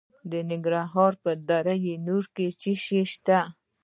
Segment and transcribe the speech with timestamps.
[0.31, 1.75] د ننګرهار په دره
[2.07, 3.39] نور کې څه شی شته؟